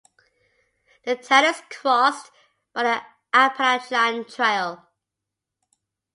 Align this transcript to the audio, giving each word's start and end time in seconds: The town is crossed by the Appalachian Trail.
The 1.05 1.15
town 1.15 1.45
is 1.45 1.61
crossed 1.69 2.31
by 2.73 2.81
the 2.81 3.01
Appalachian 3.35 4.25
Trail. 4.25 4.87